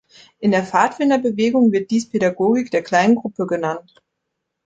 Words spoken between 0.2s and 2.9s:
In der Pfadfinderbewegung wird dies Pädagogik der